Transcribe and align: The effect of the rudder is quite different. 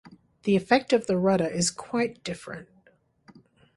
The 0.45 0.55
effect 0.55 0.93
of 0.93 1.05
the 1.05 1.15
rudder 1.15 1.45
is 1.45 1.69
quite 1.69 2.23
different. 2.23 2.67